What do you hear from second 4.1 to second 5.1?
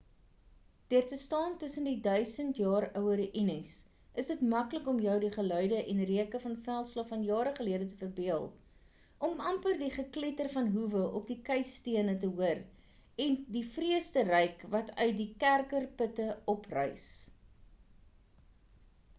is dit maklik om